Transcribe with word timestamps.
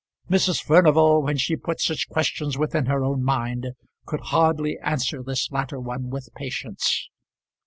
Mrs. 0.31 0.63
Furnival, 0.63 1.21
when 1.21 1.37
she 1.37 1.55
put 1.55 1.79
such 1.79 2.09
questions 2.09 2.57
within 2.57 2.87
her 2.87 3.03
own 3.03 3.23
mind, 3.23 3.67
could 4.07 4.21
hardly 4.33 4.79
answer 4.81 5.21
this 5.21 5.51
latter 5.51 5.79
one 5.79 6.09
with 6.09 6.27
patience. 6.33 7.07